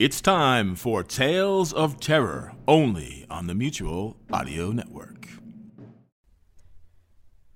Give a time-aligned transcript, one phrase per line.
[0.00, 5.28] It's time for Tales of Terror, only on the Mutual Audio Network.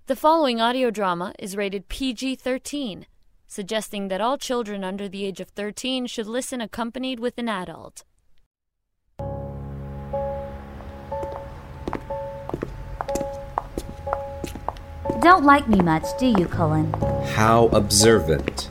[0.08, 3.06] The following audio drama is rated PG 13,
[3.46, 8.04] suggesting that all children under the age of 13 should listen accompanied with an adult.
[15.22, 16.92] Don't like me much, do you, Cullen?
[17.24, 18.68] How observant.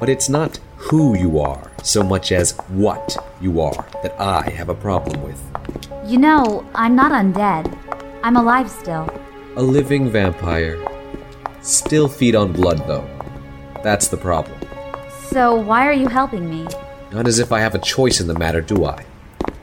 [0.00, 4.68] But it's not who you are so much as what you are that I have
[4.68, 5.42] a problem with.
[6.04, 7.76] You know, I'm not undead.
[8.22, 9.08] I'm alive still.
[9.56, 10.78] A living vampire.
[11.62, 13.08] Still feed on blood, though.
[13.82, 14.58] That's the problem.
[15.28, 16.68] So, why are you helping me?
[17.10, 19.06] Not as if I have a choice in the matter, do I?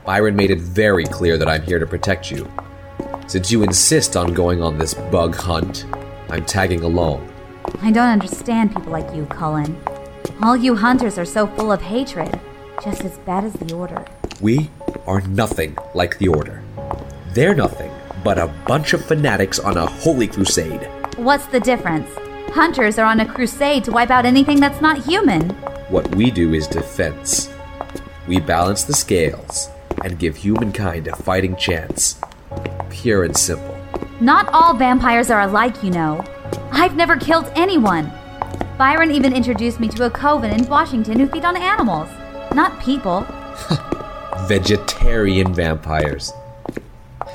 [0.04, 2.52] Byron made it very clear that I'm here to protect you.
[3.28, 5.86] Since you insist on going on this bug hunt,
[6.30, 7.32] I'm tagging along.
[7.82, 9.76] I don't understand people like you, Cullen.
[10.42, 12.40] All you hunters are so full of hatred,
[12.84, 14.06] just as bad as the Order.
[14.42, 14.70] We
[15.08, 16.62] are nothing like the Order.
[17.30, 20.90] They're nothing but a bunch of fanatics on a holy crusade.
[21.16, 22.10] What's the difference?
[22.50, 25.52] Hunters are on a crusade to wipe out anything that's not human.
[25.90, 27.50] What we do is defense.
[28.28, 29.70] We balance the scales
[30.04, 32.20] and give humankind a fighting chance.
[32.90, 33.78] Pure and simple.
[34.20, 36.26] Not all vampires are alike, you know.
[36.72, 38.12] I've never killed anyone.
[38.78, 42.10] Byron even introduced me to a coven in Washington who feed on animals,
[42.54, 43.26] not people.
[44.50, 46.34] Vegetarian vampires.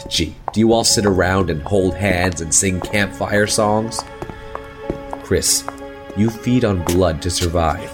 [0.06, 4.02] Gee, do you all sit around and hold hands and sing campfire songs?
[5.22, 5.64] Chris,
[6.14, 7.90] you feed on blood to survive.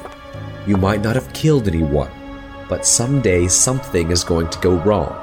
[0.67, 2.11] You might not have killed anyone,
[2.69, 5.15] but someday something is going to go wrong.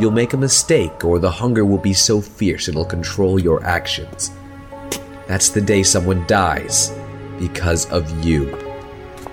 [0.00, 4.30] You'll make a mistake, or the hunger will be so fierce it'll control your actions.
[5.26, 6.98] That's the day someone dies
[7.42, 8.56] because of you.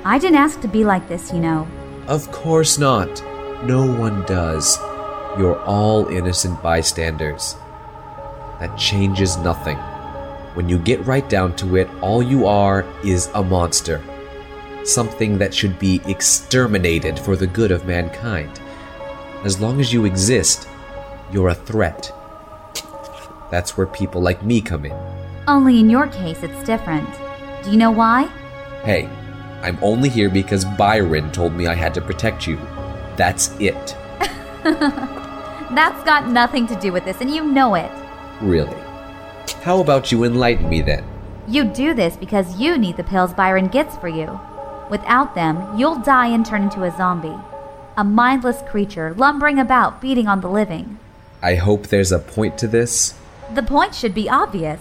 [0.03, 1.67] I didn't ask to be like this, you know.
[2.07, 3.23] Of course not.
[3.63, 4.79] No one does.
[5.37, 7.55] You're all innocent bystanders.
[8.59, 9.77] That changes nothing.
[10.55, 14.01] When you get right down to it, all you are is a monster.
[14.83, 18.59] Something that should be exterminated for the good of mankind.
[19.43, 20.67] As long as you exist,
[21.31, 22.11] you're a threat.
[23.51, 24.97] That's where people like me come in.
[25.47, 27.07] Only in your case, it's different.
[27.63, 28.25] Do you know why?
[28.83, 29.09] Hey,
[29.61, 32.57] I'm only here because Byron told me I had to protect you.
[33.17, 33.95] That's it.
[34.63, 37.91] That's got nothing to do with this, and you know it.
[38.41, 38.77] Really.
[39.61, 41.03] How about you enlighten me then?
[41.47, 44.39] You do this because you need the pills Byron gets for you.
[44.89, 47.37] Without them, you'll die and turn into a zombie.
[47.97, 50.97] A mindless creature lumbering about, feeding on the living.
[51.41, 53.13] I hope there's a point to this.
[53.53, 54.79] The point should be obvious.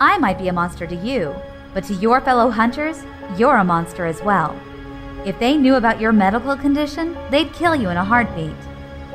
[0.00, 1.34] I might be a monster to you,
[1.76, 3.04] but to your fellow hunters,
[3.36, 4.58] you're a monster as well.
[5.26, 8.56] If they knew about your medical condition, they'd kill you in a heartbeat.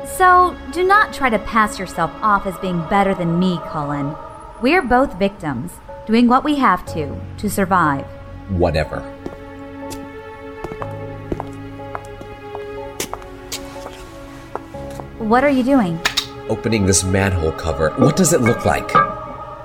[0.06, 4.14] So, do not try to pass yourself off as being better than me, Cullen.
[4.60, 5.72] We're both victims,
[6.06, 8.04] doing what we have to, to survive.
[8.48, 9.00] Whatever.
[15.18, 16.00] What are you doing?
[16.48, 17.90] Opening this manhole cover.
[17.96, 18.88] What does it look like?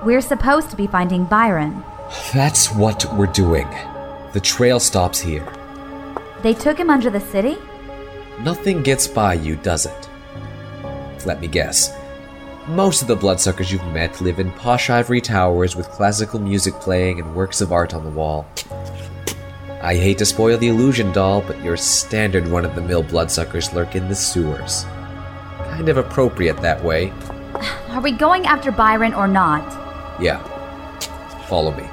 [0.04, 1.84] We're supposed to be finding Byron.
[2.32, 3.68] That's what we're doing.
[4.32, 5.46] The trail stops here.
[6.42, 7.58] They took him under the city?
[8.40, 10.08] Nothing gets by you, does it?
[11.26, 11.94] Let me guess.
[12.68, 17.18] Most of the bloodsuckers you've met live in posh ivory towers with classical music playing
[17.18, 18.46] and works of art on the wall.
[19.82, 23.72] I hate to spoil the illusion, doll, but your standard run of the mill bloodsuckers
[23.72, 24.84] lurk in the sewers.
[25.64, 27.12] Kind of appropriate that way.
[27.88, 29.62] Are we going after Byron or not?
[30.20, 30.42] Yeah.
[31.46, 31.88] Follow me.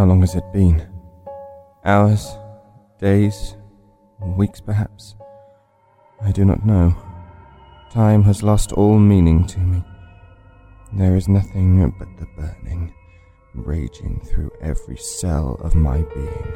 [0.00, 0.82] How long has it been?
[1.84, 2.34] Hours?
[2.98, 3.58] Days?
[4.18, 5.14] Weeks, perhaps?
[6.22, 6.96] I do not know.
[7.92, 9.84] Time has lost all meaning to me.
[10.94, 12.94] There is nothing but the burning,
[13.52, 16.52] raging through every cell of my being.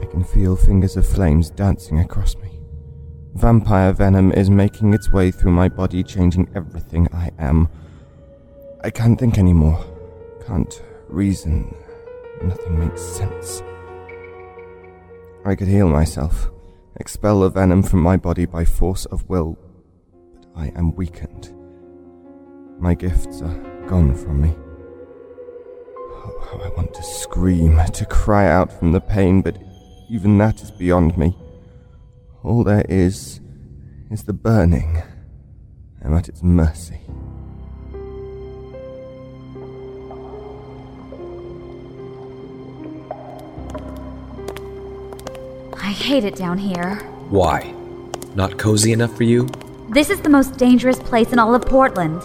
[0.00, 2.62] I can feel fingers of flames dancing across me,
[3.34, 7.68] Vampire venom is making its way through my body, changing everything I am.
[8.82, 9.84] I can't think anymore.
[10.46, 11.74] Can't reason.
[12.42, 13.62] Nothing makes sense.
[15.44, 16.50] I could heal myself,
[16.96, 19.58] expel the venom from my body by force of will,
[20.34, 21.54] but I am weakened.
[22.78, 24.54] My gifts are gone from me.
[26.10, 29.58] Oh, how I want to scream, to cry out from the pain, but
[30.10, 31.36] even that is beyond me.
[32.42, 33.40] All there is
[34.10, 35.02] is the burning.
[36.04, 37.00] I'm at its mercy.
[45.98, 46.96] Hate it down here.
[47.28, 47.74] Why?
[48.34, 49.48] Not cozy enough for you?
[49.90, 52.22] This is the most dangerous place in all of Portland.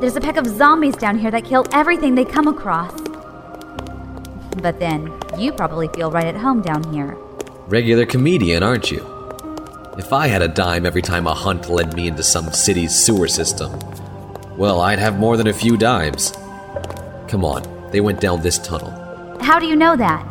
[0.00, 2.98] There's a pack of zombies down here that kill everything they come across.
[4.62, 7.16] But then, you probably feel right at home down here.
[7.66, 9.06] Regular comedian, aren't you?
[9.98, 13.28] If I had a dime every time a hunt led me into some city's sewer
[13.28, 13.78] system,
[14.56, 16.32] well, I'd have more than a few dimes.
[17.28, 18.90] Come on, they went down this tunnel.
[19.40, 20.29] How do you know that?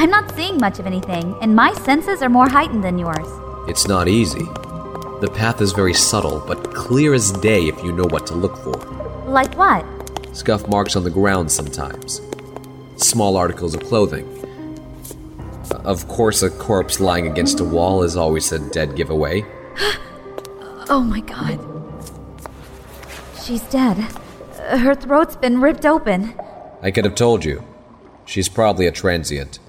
[0.00, 3.28] I'm not seeing much of anything, and my senses are more heightened than yours.
[3.68, 4.46] It's not easy.
[5.20, 8.56] The path is very subtle, but clear as day if you know what to look
[8.64, 8.72] for.
[9.26, 9.84] Like what?
[10.34, 12.22] Scuff marks on the ground sometimes.
[12.96, 14.26] Small articles of clothing.
[15.70, 19.44] Uh, of course, a corpse lying against a wall is always a dead giveaway.
[20.92, 21.60] Oh my god.
[23.44, 23.98] She's dead.
[24.58, 26.34] Her throat's been ripped open.
[26.80, 27.62] I could have told you.
[28.24, 29.60] She's probably a transient.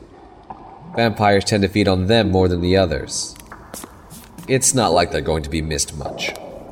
[0.96, 3.36] Vampires tend to feed on them more than the others.
[4.48, 6.32] It's not like they're going to be missed much.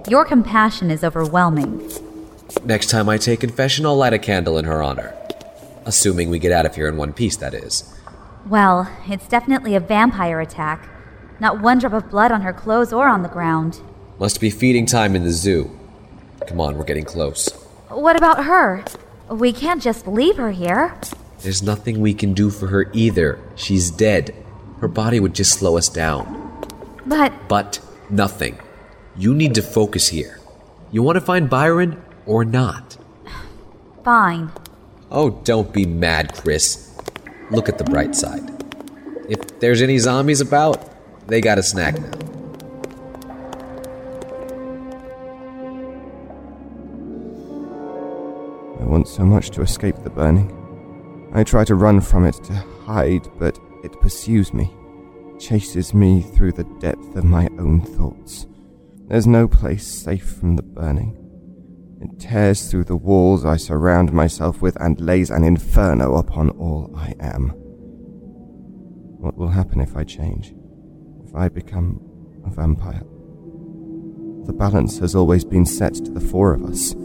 [0.10, 1.90] Your compassion is overwhelming.
[2.66, 5.16] Next time I take confession, I'll light a candle in her honor.
[5.86, 7.96] Assuming we get out of here in one piece, that is.
[8.46, 10.90] Well, it's definitely a vampire attack.
[11.40, 13.80] Not one drop of blood on her clothes or on the ground.
[14.20, 15.70] Must be feeding time in the zoo.
[16.48, 17.50] Come on, we're getting close.
[17.88, 18.84] What about her?
[19.30, 20.94] We can't just leave her here.
[21.42, 23.40] There's nothing we can do for her either.
[23.56, 24.36] She's dead.
[24.82, 26.26] Her body would just slow us down.
[27.06, 28.60] But But nothing.
[29.18, 30.40] You need to focus here.
[30.92, 32.98] You want to find Byron or not?
[34.04, 34.52] fine.
[35.12, 36.96] Oh, don't be mad, Chris.
[37.52, 38.44] Look at the bright side.
[39.28, 40.90] If there's any zombies about,
[41.28, 42.12] they got a snack now.
[48.80, 50.59] I want so much to escape the burning.
[51.34, 52.54] I try to run from it, to
[52.86, 54.72] hide, but it pursues me,
[55.40, 58.48] chases me through the depth of my own thoughts.
[59.08, 61.16] There's no place safe from the burning.
[62.02, 66.92] It tears through the walls I surround myself with and lays an inferno upon all
[66.96, 67.50] I am.
[69.20, 70.54] What will happen if I change?
[71.28, 72.00] If I become
[72.46, 73.04] a vampire?
[74.46, 76.96] The balance has always been set to the four of us,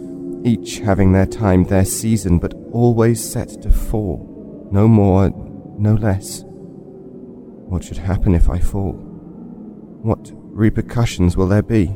[0.45, 4.19] each having their time, their season, but always set to four.
[4.71, 5.31] No more,
[5.79, 6.45] no less.
[6.47, 8.93] What should happen if I fall?
[10.03, 11.87] What repercussions will there be?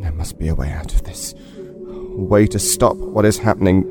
[0.00, 1.34] There must be a way out of this.
[1.56, 3.90] A way to stop what is happening.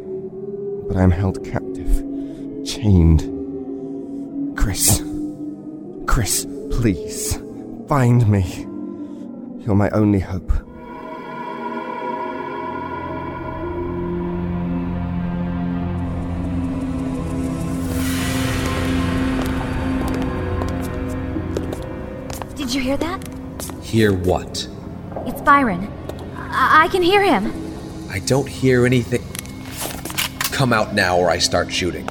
[0.88, 3.30] But I am held captive, chained.
[4.58, 5.04] Chris.
[6.08, 7.42] Chris, please.
[7.88, 8.44] Find me.
[9.66, 10.52] You're my only hope.
[23.94, 24.68] Hear what?
[25.28, 25.88] It's Byron.
[26.36, 27.54] I, I can hear him.
[28.10, 29.22] I don't hear anything.
[30.52, 32.10] Come out now or I start shooting.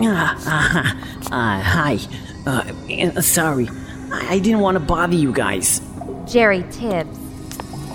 [0.00, 0.96] Ah,
[1.30, 1.98] uh, uh, hi.
[2.44, 2.72] Uh,
[3.16, 3.68] uh, sorry.
[4.10, 5.80] I I didn't want to bother you guys.
[6.26, 7.16] Jerry Tibbs.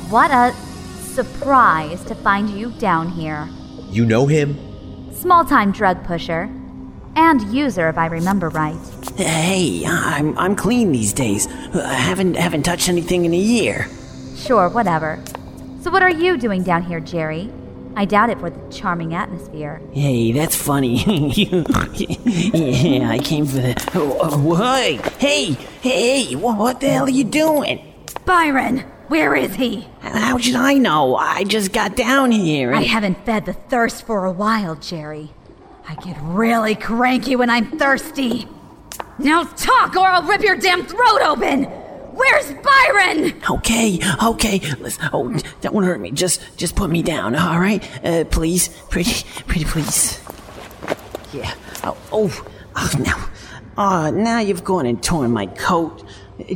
[0.10, 0.54] What a
[1.02, 3.50] surprise to find you down here.
[3.90, 4.56] You know him?
[5.14, 6.50] Small time drug pusher.
[7.18, 9.01] And user, if I remember right.
[9.18, 11.48] Hey, I'm I'm clean these days.
[11.76, 13.88] I haven't haven't touched anything in a year.
[14.36, 15.22] Sure, whatever.
[15.82, 17.52] So, what are you doing down here, Jerry?
[17.96, 19.82] I doubt it for the charming atmosphere.
[19.92, 21.04] Hey, that's funny.
[21.36, 23.92] yeah, I came for the.
[23.96, 26.36] Oh, oh, hey, hey, hey!
[26.36, 27.94] What, what the hell are you doing?
[28.26, 29.88] Byron, where is he?
[30.00, 31.18] How should I know?
[31.18, 32.74] I just got down here.
[32.74, 35.32] I haven't fed the thirst for a while, Jerry.
[35.88, 38.48] I get really cranky when I'm thirsty.
[39.24, 41.66] Now talk, or I'll rip your damn throat open!
[42.14, 43.42] Where's Byron?
[43.50, 44.60] Okay, okay.
[44.80, 46.12] Listen, oh, don't hurt me.
[46.12, 47.36] Just, just put me down.
[47.36, 50.20] All right, uh, please, pretty, pretty, please.
[51.34, 51.54] Yeah.
[51.84, 53.30] Oh, oh, oh now,
[53.78, 56.04] oh, now you've gone and torn my coat.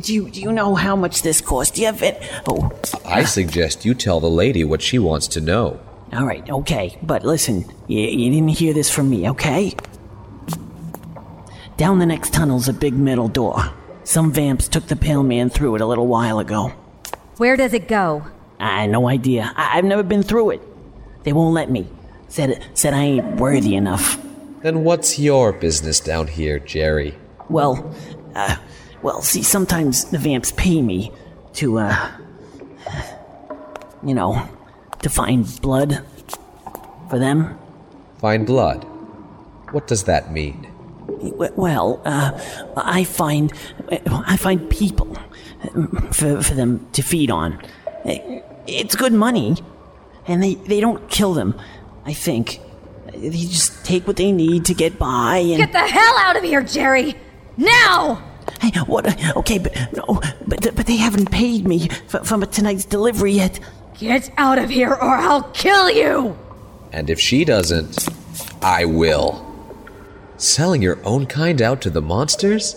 [0.02, 1.74] Do you do you know how much this cost?
[1.74, 2.20] Do you have it?
[2.48, 2.70] Oh,
[3.04, 5.80] I suggest you tell the lady what she wants to know.
[6.12, 6.98] all right, okay.
[7.02, 9.74] But listen, you, you didn't hear this from me, okay?
[11.76, 13.62] Down the next tunnel's a big metal door.
[14.04, 16.72] Some vamps took the pale man through it a little while ago.
[17.36, 18.24] Where does it go?
[18.58, 19.52] I no idea.
[19.56, 20.62] I, I've never been through it.
[21.24, 21.86] They won't let me.
[22.28, 24.18] Said said I ain't worthy enough.
[24.62, 27.14] Then what's your business down here, Jerry?
[27.50, 27.94] Well,
[28.34, 28.56] uh,
[29.02, 31.12] well, see, sometimes the vamps pay me
[31.54, 32.10] to, uh,
[34.02, 34.48] you know,
[35.02, 36.02] to find blood
[37.10, 37.58] for them.
[38.18, 38.84] Find blood.
[39.72, 40.66] What does that mean?
[41.30, 42.32] W- Well, uh,
[42.76, 43.52] I find,
[44.06, 45.16] I find people
[46.12, 47.60] for, for them to feed on.
[48.66, 49.56] It's good money,
[50.26, 51.58] and they, they don't kill them,
[52.04, 52.60] I think.
[53.12, 55.56] They just take what they need to get by and.
[55.56, 57.14] Get the hell out of here, Jerry!
[57.56, 58.22] Now!
[58.60, 59.06] Hey, what?
[59.36, 63.58] Okay, but no, but but they haven't paid me for, for tonight's delivery yet.
[63.98, 66.36] Get out of here or I'll kill you!
[66.92, 68.08] And if she doesn't,
[68.62, 69.45] I will.
[70.38, 72.76] Selling your own kind out to the monsters?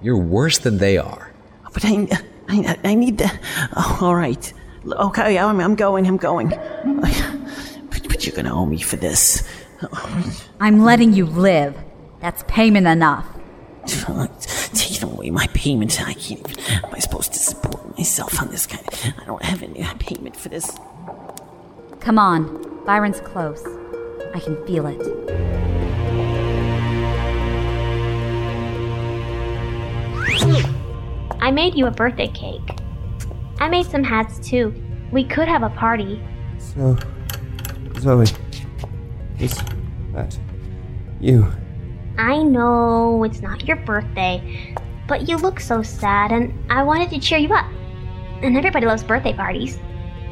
[0.00, 1.32] You're worse than they are.
[1.72, 2.08] But I,
[2.48, 3.30] I, I need the.
[3.76, 4.52] Oh, all right.
[4.86, 6.06] Okay, I'm, I'm going.
[6.06, 6.50] I'm going.
[6.50, 9.42] But, but you're gonna owe me for this.
[10.60, 11.76] I'm letting you live.
[12.20, 13.26] That's payment enough.
[14.72, 16.00] Taking away my payment.
[16.00, 16.84] I can't even.
[16.84, 18.86] Am I supposed to support myself on this kind?
[18.86, 20.70] Of, I don't have any payment for this.
[22.00, 23.64] Come on, Byron's close.
[24.34, 25.65] I can feel it.
[31.46, 32.76] I made you a birthday cake.
[33.60, 34.74] I made some hats too.
[35.12, 36.20] We could have a party.
[36.58, 36.96] So,
[38.00, 38.26] Zoe,
[39.38, 39.56] is
[40.12, 40.36] that
[41.20, 41.46] you?
[42.18, 44.74] I know it's not your birthday,
[45.06, 47.70] but you look so sad, and I wanted to cheer you up.
[48.42, 49.78] And everybody loves birthday parties.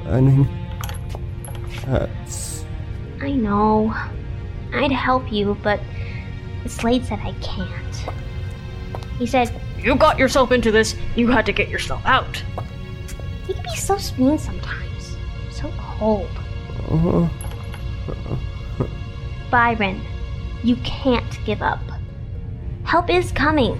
[0.03, 0.43] Burning
[1.87, 2.65] hurts.
[3.21, 3.95] I know.
[4.73, 5.79] I'd help you, but
[6.67, 8.17] Slade said I can't.
[9.21, 12.43] He said, You got yourself into this, you had to get yourself out.
[13.47, 15.17] He can be so mean sometimes.
[15.51, 16.31] So cold.
[16.91, 17.31] Oh,
[19.51, 20.01] Byron,
[20.63, 21.81] you can't give up.
[22.85, 23.79] Help is coming.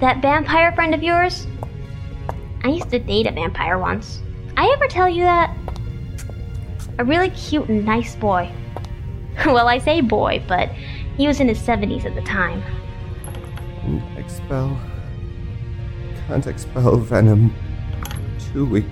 [0.00, 1.46] That vampire friend of yours?
[2.62, 4.20] I used to date a vampire once.
[4.58, 5.56] I ever tell you that?
[6.98, 8.52] A really cute and nice boy.
[9.46, 10.68] well, I say boy, but
[11.16, 12.62] he was in his 70s at the time.
[13.84, 14.78] and expel.
[16.32, 17.54] Can't expel venom.
[18.40, 18.86] Too weak.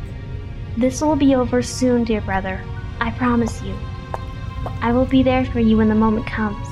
[0.77, 2.63] This will be over soon, dear brother.
[3.01, 3.75] I promise you.
[4.83, 6.67] I will be there for you when the moment comes.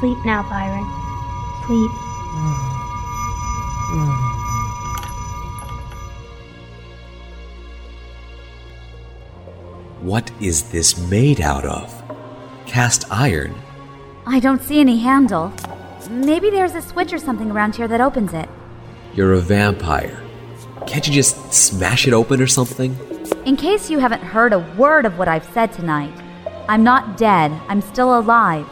[0.00, 0.84] Sleep now, Byron.
[1.66, 1.90] Sleep.
[10.02, 11.94] What is this made out of?
[12.66, 13.54] Cast iron?
[14.26, 15.52] I don't see any handle.
[16.10, 18.48] Maybe there's a switch or something around here that opens it.
[19.14, 20.22] You're a vampire.
[20.86, 22.96] Can't you just smash it open or something?
[23.44, 26.12] In case you haven't heard a word of what I've said tonight,
[26.68, 28.66] I'm not dead, I'm still alive.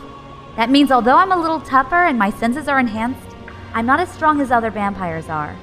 [0.57, 3.27] That means although I'm a little tougher and my senses are enhanced,
[3.75, 5.57] I'm not as strong as other vampires are.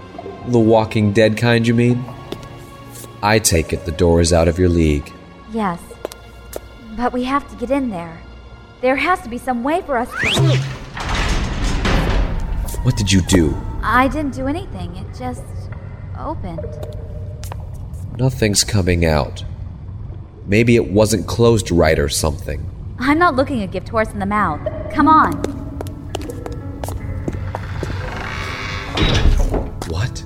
[0.47, 2.03] The Walking Dead kind, you mean?
[3.21, 5.11] I take it the door is out of your league.
[5.51, 5.79] Yes.
[6.97, 8.19] But we have to get in there.
[8.81, 10.57] There has to be some way for us to.
[12.83, 13.55] What did you do?
[13.85, 15.43] I didn't do anything, it just
[16.17, 16.65] opened.
[18.17, 19.43] Nothing's coming out.
[20.45, 22.65] Maybe it wasn't closed right or something.
[22.97, 24.61] I'm not looking a gift horse in the mouth.
[24.93, 25.33] Come on.
[29.89, 30.23] What?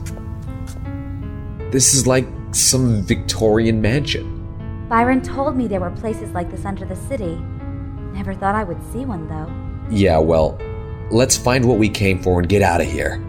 [1.71, 4.85] This is like some Victorian mansion.
[4.87, 7.35] Byron told me there were places like this under the city.
[8.13, 9.51] Never thought I would see one, though.
[9.89, 10.59] Yeah, well,
[11.09, 13.23] let's find what we came for and get out of here.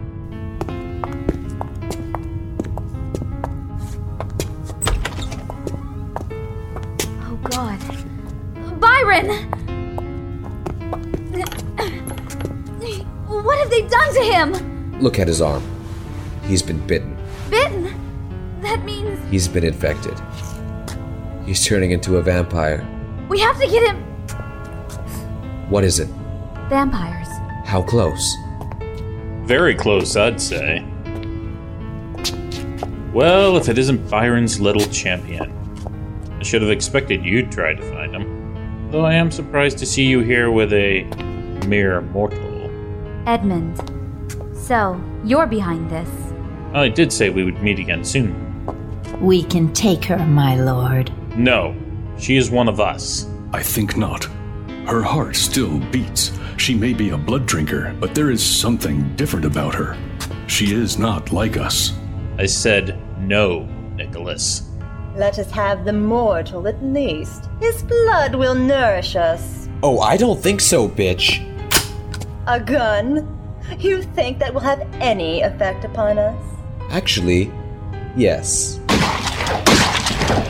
[9.27, 9.51] Byron!
[13.27, 14.99] What have they done to him?
[15.01, 15.63] Look at his arm.
[16.43, 17.17] He's been bitten.
[17.49, 17.93] Bitten?
[18.61, 20.19] That means He's been infected.
[21.45, 22.85] He's turning into a vampire.
[23.29, 23.97] we have to get him.
[25.69, 26.09] What is it?
[26.69, 27.27] Vampires.
[27.65, 28.35] How close?
[29.43, 30.85] Very close, I'd say.
[33.13, 35.51] Well, if it isn't Byron's little champion.
[36.39, 37.98] I should have expected you'd try to find him.
[38.91, 41.03] Though I am surprised to see you here with a
[41.67, 42.39] mere mortal.
[43.27, 43.77] Edmund.
[44.55, 46.09] So, you're behind this.
[46.73, 48.33] I did say we would meet again soon.
[49.21, 51.11] We can take her, my lord.
[51.37, 51.75] No,
[52.17, 53.29] she is one of us.
[53.53, 54.23] I think not.
[54.87, 56.31] Her heart still beats.
[56.57, 59.97] She may be a blood drinker, but there is something different about her.
[60.47, 61.93] She is not like us.
[62.39, 63.65] I said no,
[63.95, 64.68] Nicholas.
[65.19, 67.49] Let us have the mortal at least.
[67.59, 69.67] His blood will nourish us.
[69.83, 71.43] Oh, I don't think so, bitch.
[72.47, 73.27] A gun?
[73.79, 76.41] You think that will have any effect upon us?
[76.89, 77.51] Actually,
[78.15, 78.79] yes.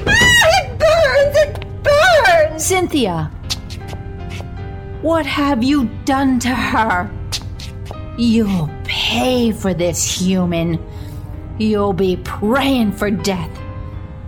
[0.06, 1.36] Ah, it burns!
[1.36, 2.64] It burns!
[2.64, 3.32] Cynthia!
[5.02, 7.10] What have you done to her?
[8.20, 10.78] You'll pay for this, human.
[11.58, 13.59] You'll be praying for death.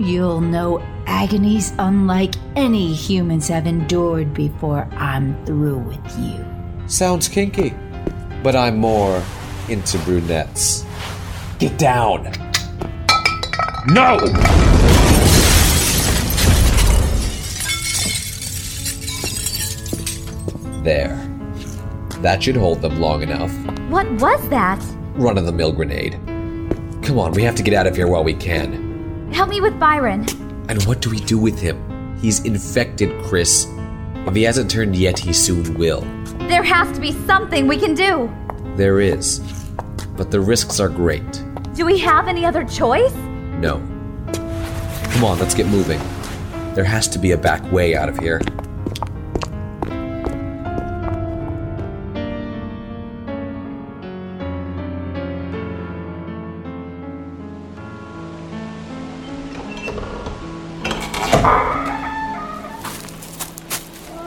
[0.01, 6.43] You'll know agonies unlike any humans have endured before I'm through with you.
[6.87, 7.75] Sounds kinky.
[8.41, 9.23] But I'm more
[9.69, 10.87] into brunettes.
[11.59, 12.23] Get down!
[13.89, 14.17] No!
[20.81, 21.15] There.
[22.21, 23.51] That should hold them long enough.
[23.89, 24.83] What was that?
[25.13, 26.13] Run of the mill grenade.
[27.03, 28.90] Come on, we have to get out of here while we can.
[29.33, 30.25] Help me with Byron.
[30.69, 32.17] And what do we do with him?
[32.19, 33.65] He's infected, Chris.
[34.27, 36.01] If he hasn't turned yet, he soon will.
[36.47, 38.29] There has to be something we can do.
[38.75, 39.39] There is.
[40.17, 41.43] But the risks are great.
[41.73, 43.13] Do we have any other choice?
[43.13, 43.77] No.
[45.13, 45.99] Come on, let's get moving.
[46.75, 48.41] There has to be a back way out of here.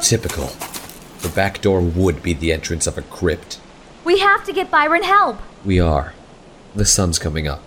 [0.04, 0.48] Typical.
[1.22, 3.58] The back door would be the entrance of a crypt.
[4.04, 5.38] We have to get Byron help.
[5.64, 6.12] We are.
[6.74, 7.62] The sun's coming up.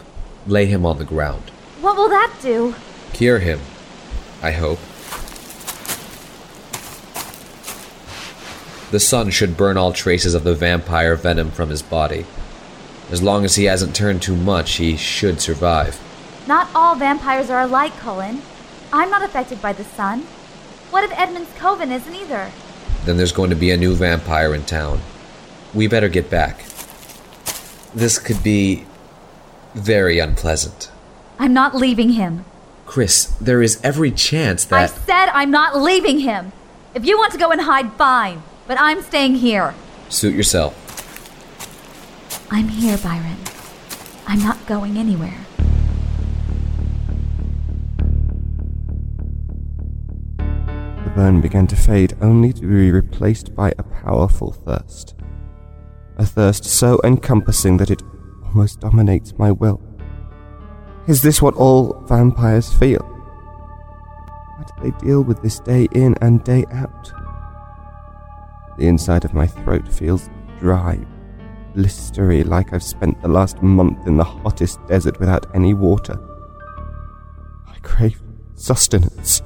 [0.45, 1.49] Lay him on the ground.
[1.81, 2.75] What will that do?
[3.11, 3.59] Cure him.
[4.43, 4.77] I hope.
[8.91, 12.27] The sun should burn all traces of the vampire venom from his body.
[13.09, 15.99] As long as he hasn't turned too much, he should survive.
[16.45, 18.43] Not all vampires are alike, Cullen.
[18.93, 20.27] I'm not affected by the sun.
[20.89, 22.51] What if Edmund's Coven isn't either?
[23.05, 25.01] Then there's going to be a new vampire in town.
[25.73, 26.65] We better get back.
[27.93, 28.85] This could be
[29.73, 30.91] very unpleasant.
[31.39, 32.45] I'm not leaving him.
[32.85, 34.75] Chris, there is every chance that.
[34.75, 36.51] I said I'm not leaving him.
[36.95, 38.43] If you want to go and hide, fine.
[38.65, 39.75] But I'm staying here.
[40.09, 40.73] Suit yourself.
[42.49, 43.37] I'm here, Byron.
[44.25, 45.46] I'm not going anywhere.
[51.27, 55.15] Began to fade, only to be replaced by a powerful thirst.
[56.15, 58.01] A thirst so encompassing that it
[58.45, 59.81] almost dominates my will.
[61.05, 63.03] Is this what all vampires feel?
[64.57, 67.11] How do they deal with this day in and day out?
[68.77, 70.97] The inside of my throat feels dry,
[71.75, 76.17] blistery, like I've spent the last month in the hottest desert without any water.
[77.67, 78.21] I crave
[78.55, 79.41] sustenance.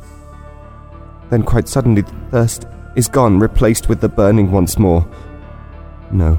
[1.32, 5.10] Then, quite suddenly, the thirst is gone, replaced with the burning once more.
[6.12, 6.38] No,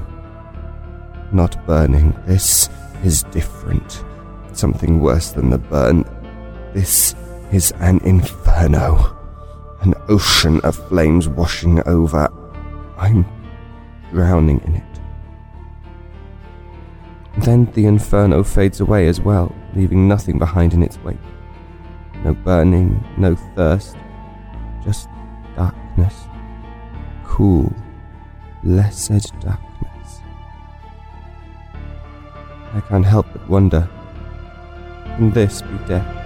[1.31, 2.15] not burning.
[2.27, 2.69] This
[3.03, 4.03] is different.
[4.53, 6.05] Something worse than the burn.
[6.73, 7.15] This
[7.51, 9.17] is an inferno.
[9.81, 12.29] An ocean of flames washing over.
[12.95, 13.25] I'm
[14.11, 14.83] drowning in it.
[17.43, 21.17] Then the inferno fades away as well, leaving nothing behind in its wake.
[22.23, 23.97] No burning, no thirst,
[24.83, 25.09] just
[25.55, 26.27] darkness.
[27.23, 27.73] Cool,
[28.63, 30.21] blessed darkness.
[32.73, 33.87] I can't help but wonder
[35.17, 36.22] can this be death?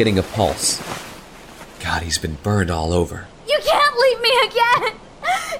[0.00, 0.80] Getting a pulse.
[1.80, 3.26] God, he's been burned all over.
[3.46, 4.94] You can't leave me again!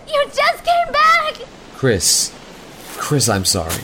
[0.08, 1.34] You just came back!
[1.74, 2.34] Chris.
[2.96, 3.82] Chris, I'm sorry.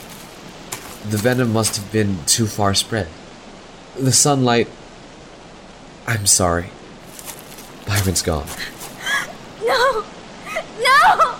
[1.11, 3.07] The venom must have been too far spread.
[3.99, 4.67] The sunlight.
[6.07, 6.71] I'm sorry.
[7.85, 8.47] Byron's gone.
[9.63, 10.03] No!
[10.81, 11.35] No!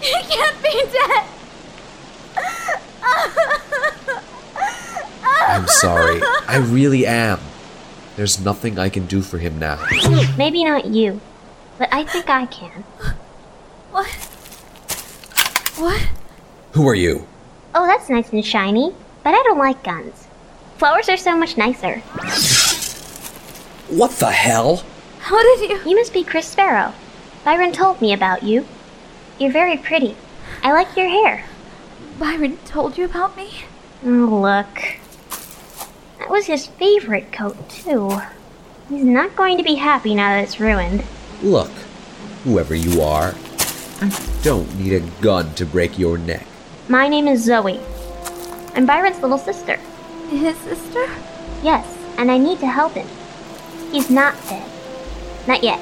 [0.00, 1.26] He can't be dead!
[5.46, 6.20] I'm sorry.
[6.48, 7.38] I really am.
[8.16, 9.78] There's nothing I can do for him now.
[10.36, 11.20] Maybe not you,
[11.78, 12.84] but I think I can.
[13.90, 14.08] What?
[15.78, 16.08] What?
[16.72, 17.26] Who are you?
[17.74, 18.94] Oh, that's nice and shiny,
[19.24, 20.26] but I don't like guns.
[20.76, 21.98] Flowers are so much nicer.
[23.88, 24.84] What the hell?
[25.20, 25.90] How did you?
[25.90, 26.92] You must be Chris Sparrow.
[27.44, 28.66] Byron told me about you.
[29.38, 30.16] You're very pretty.
[30.62, 31.44] I like your hair.
[32.18, 33.64] Byron told you about me?
[34.04, 34.08] Oh,
[34.42, 34.98] look.
[36.32, 38.10] That was his favorite coat, too.
[38.88, 41.04] He's not going to be happy now that it's ruined.
[41.42, 41.68] Look,
[42.44, 43.34] whoever you are,
[44.00, 44.10] I
[44.42, 46.46] don't need a gun to break your neck.
[46.88, 47.78] My name is Zoe.
[48.74, 49.76] I'm Byron's little sister.
[50.30, 51.06] His sister?
[51.62, 53.08] Yes, and I need to help him.
[53.90, 54.66] He's not dead.
[55.46, 55.80] Not yet.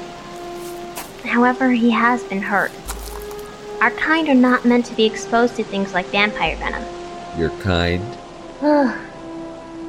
[1.23, 2.73] However, he has been hurt.
[3.79, 6.83] Our kind are not meant to be exposed to things like vampire venom.
[7.39, 8.03] Your kind?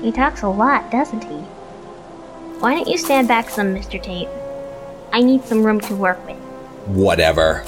[0.02, 0.04] Ugh.
[0.04, 1.36] He talks a lot, doesn't he?
[2.58, 4.02] Why don't you stand back some, Mr.
[4.02, 4.28] Tate?
[5.12, 6.36] I need some room to work with.
[6.86, 7.64] Whatever.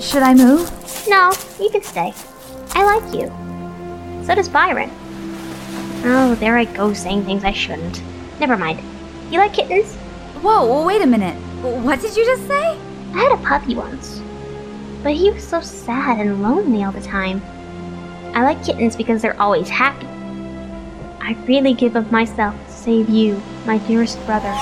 [0.00, 0.70] Should I move?
[1.08, 2.12] No, you can stay.
[2.70, 3.28] I like you.
[4.24, 4.90] So does Byron.
[6.04, 8.02] Oh, there I go saying things I shouldn't.
[8.38, 8.80] Never mind.
[9.30, 9.94] You like kittens?
[10.42, 11.34] Whoa, wait a minute.
[11.62, 12.78] What did you just say?
[13.14, 14.20] I had a puppy once.
[15.02, 17.42] But he was so sad and lonely all the time.
[18.34, 20.06] I like kittens because they're always happy.
[21.26, 24.52] I'd really give of myself to save you, my dearest brother.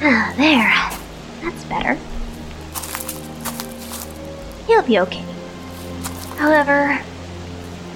[0.00, 0.72] Ah, there.
[1.42, 1.98] That's better.
[4.66, 5.24] He'll be okay.
[6.38, 6.98] However,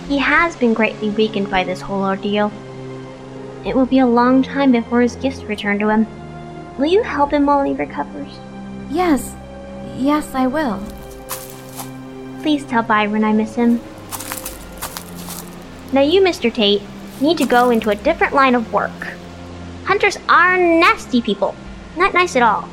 [0.06, 2.52] he has been greatly weakened by this whole ordeal.
[3.64, 6.06] It will be a long time before his gifts return to him.
[6.78, 8.38] Will you help him while he recovers?
[8.90, 9.34] Yes.
[9.98, 10.82] Yes, I will.
[12.42, 13.80] Please tell Byron I miss him.
[15.92, 16.52] Now, you, Mr.
[16.52, 16.82] Tate,
[17.20, 19.08] need to go into a different line of work.
[19.84, 21.54] Hunters are nasty people.
[21.96, 22.68] Not nice at all.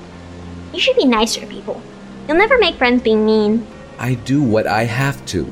[0.73, 1.81] You should be nicer to people.
[2.27, 3.65] You'll never make friends being mean.
[3.99, 5.51] I do what I have to.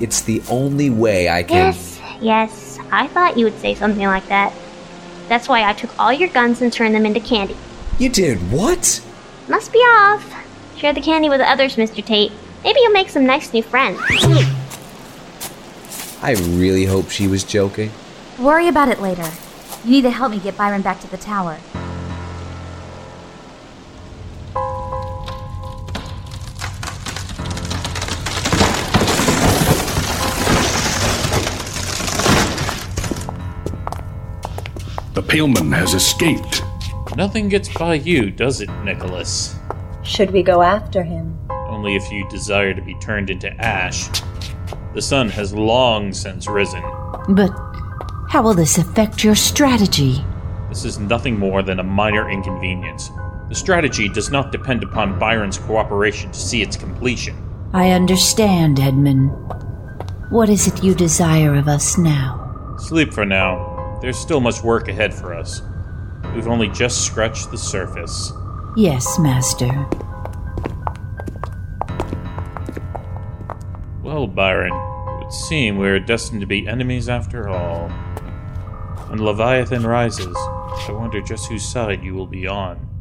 [0.00, 1.56] It's the only way I can.
[1.56, 2.78] Yes, yes.
[2.92, 4.52] I thought you would say something like that.
[5.28, 7.56] That's why I took all your guns and turned them into candy.
[7.98, 9.02] You did what?
[9.48, 10.32] Must be off.
[10.76, 12.04] Share the candy with the others, Mr.
[12.04, 12.32] Tate.
[12.62, 14.00] Maybe you'll make some nice new friends.
[16.22, 17.90] I really hope she was joking.
[18.38, 19.30] Worry about it later.
[19.84, 21.58] You need to help me get Byron back to the tower.
[35.36, 36.62] The has escaped.
[37.14, 39.54] Nothing gets by you, does it, Nicholas?
[40.02, 41.38] Should we go after him?
[41.50, 44.08] Only if you desire to be turned into ash.
[44.94, 46.80] The sun has long since risen.
[47.28, 47.50] But
[48.30, 50.24] how will this affect your strategy?
[50.70, 53.10] This is nothing more than a minor inconvenience.
[53.50, 57.36] The strategy does not depend upon Byron's cooperation to see its completion.
[57.74, 59.32] I understand, Edmund.
[60.30, 62.74] What is it you desire of us now?
[62.78, 63.75] Sleep for now.
[64.00, 65.62] There's still much work ahead for us.
[66.34, 68.32] We've only just scratched the surface.
[68.76, 69.88] Yes, Master.
[74.02, 77.88] Well, Byron, it would seem we're destined to be enemies after all.
[79.08, 82.95] When Leviathan rises, I wonder just whose side you will be on.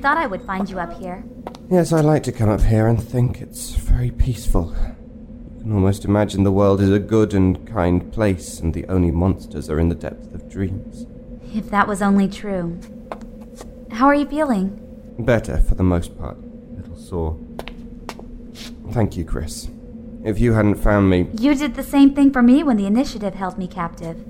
[0.00, 1.22] Thought I would find you up here.
[1.70, 4.74] Yes, I like to come up here and think it's very peaceful.
[5.56, 9.10] You can almost imagine the world is a good and kind place, and the only
[9.10, 11.06] monsters are in the depth of dreams.
[11.54, 12.80] If that was only true.
[13.90, 14.80] How are you feeling?
[15.18, 16.38] Better for the most part.
[16.38, 17.38] A little sore.
[18.92, 19.68] Thank you, Chris.
[20.24, 23.34] If you hadn't found me, You did the same thing for me when the initiative
[23.34, 24.24] held me captive.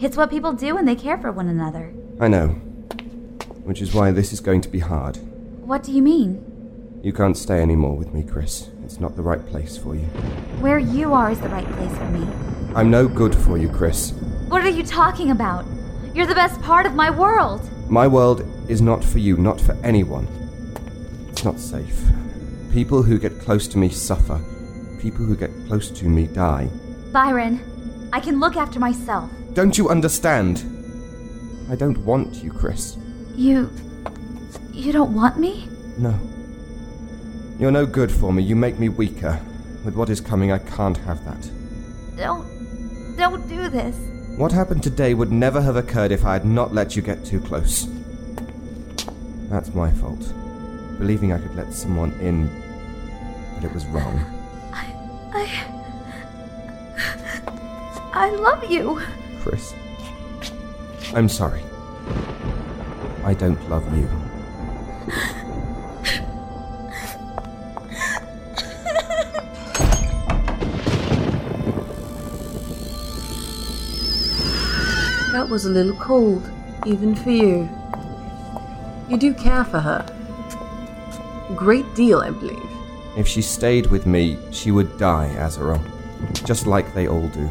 [0.00, 1.92] It's what people do when they care for one another.
[2.20, 2.60] I know.
[3.64, 5.18] Which is why this is going to be hard.
[5.64, 7.00] What do you mean?
[7.02, 8.68] You can't stay anymore with me, Chris.
[8.84, 10.06] It's not the right place for you.
[10.60, 12.26] Where you are is the right place for me.
[12.74, 14.12] I'm no good for you, Chris.
[14.48, 15.64] What are you talking about?
[16.14, 17.68] You're the best part of my world.
[17.88, 20.26] My world is not for you, not for anyone.
[21.30, 22.02] It's not safe.
[22.72, 24.40] People who get close to me suffer.
[25.00, 26.68] People who get close to me die.
[27.12, 29.30] Byron, I can look after myself.
[29.54, 30.58] Don't you understand?
[31.70, 32.96] I don't want you, Chris.
[33.34, 33.70] You.
[34.72, 35.68] You don't want me?
[35.98, 36.18] No.
[37.58, 38.42] You're no good for me.
[38.42, 39.40] You make me weaker.
[39.84, 41.50] With what is coming, I can't have that.
[42.16, 43.16] Don't.
[43.16, 43.96] don't do this.
[44.36, 47.40] What happened today would never have occurred if I had not let you get too
[47.40, 47.86] close.
[49.48, 50.32] That's my fault.
[50.98, 52.48] Believing I could let someone in,
[53.54, 54.18] but it was wrong.
[54.72, 54.94] I.
[55.34, 55.72] I
[58.14, 59.00] I love you.
[59.40, 59.74] Chris.
[61.14, 61.62] I'm sorry.
[63.32, 64.06] I don't love you.
[75.32, 76.46] That was a little cold,
[76.84, 77.70] even for you.
[79.08, 80.04] You do care for her.
[81.48, 82.58] A great deal, I believe.
[83.16, 85.82] If she stayed with me, she would die, Azrael.
[86.44, 87.48] Just like they all do.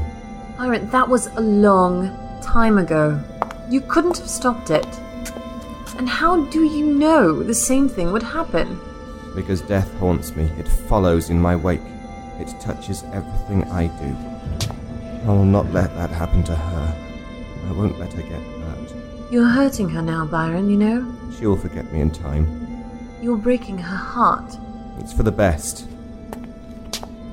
[0.60, 3.20] Byron, that was a long time ago.
[3.68, 4.86] You couldn't have stopped it.
[6.02, 8.80] And how do you know the same thing would happen?
[9.36, 11.80] Because death haunts me, it follows in my wake.
[12.40, 14.18] It touches everything I do.
[15.24, 16.96] I will not let that happen to her.
[17.68, 19.32] I won't let her get hurt.
[19.32, 21.16] You're hurting her now, Byron, you know?
[21.38, 22.84] She will forget me in time.
[23.22, 24.58] You're breaking her heart.
[24.98, 25.88] It's for the best.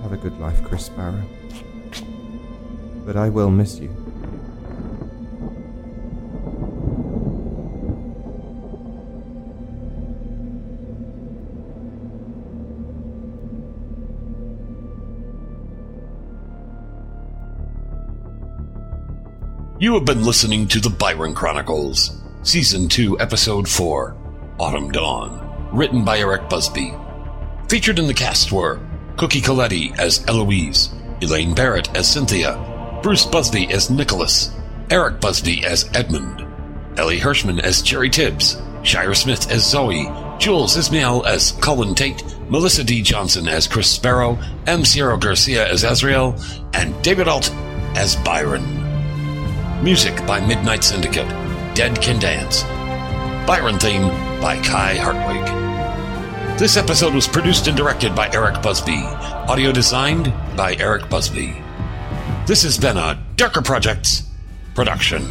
[0.03, 1.23] Have a good life, Chris Sparrow.
[3.07, 4.08] But I will miss you.
[19.81, 24.17] You have been listening to the Byron Chronicles, Season 2, Episode 4,
[24.59, 26.93] Autumn Dawn, written by Eric Busby.
[27.69, 28.81] Featured in the cast were
[29.17, 32.59] Cookie Coletti as Eloise, Elaine Barrett as Cynthia,
[33.05, 34.53] Bruce Busby as Nicholas,
[34.91, 36.45] Eric Busby as Edmund,
[36.99, 40.09] Ellie Hirschman as Jerry Tibbs, Shire Smith as Zoe,
[40.41, 43.01] Jules Ismail as Cullen Tate, Melissa D.
[43.01, 44.85] Johnson as Chris Sparrow, M.
[44.85, 46.37] Sierra Garcia as Azrael,
[46.75, 47.53] and David Alt
[47.95, 48.78] as Byron.
[49.83, 51.29] Music by Midnight Syndicate.
[51.77, 52.65] Dead Can Dance.
[53.47, 54.09] Byron theme
[54.41, 56.59] by Kai Hartwig.
[56.59, 58.99] This episode was produced and directed by Eric Busby.
[58.99, 61.63] Audio designed by Eric Busby.
[62.45, 64.25] This has been a Darker Projects
[64.75, 65.23] production.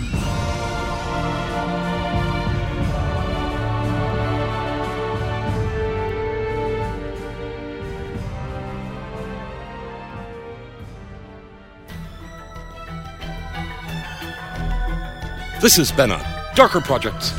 [15.59, 17.33] This has been a Darker Projects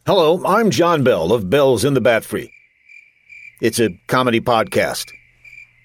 [0.05, 2.51] Hello, I'm John Bell of Bells in the Bat Free.
[3.61, 5.09] It's a comedy podcast.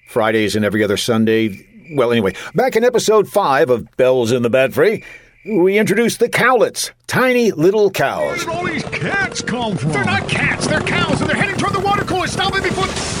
[0.09, 1.65] Fridays and every other Sunday.
[1.95, 5.01] Well, anyway, back in episode 5 of Bells in the Bat Free,
[5.45, 8.27] we introduced the cowlets, tiny little cows.
[8.27, 9.91] Where did all these cats come from?
[9.91, 12.27] They're not cats, they're cows, and they're heading toward the water cooler.
[12.27, 13.20] Stop it before.